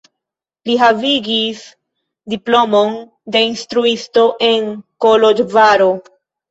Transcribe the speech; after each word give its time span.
Li 0.69 0.77
havigis 0.83 1.61
diplomon 2.35 2.99
de 3.37 3.45
instruisto 3.53 4.29
en 4.53 4.69
Koloĵvaro. 5.09 5.97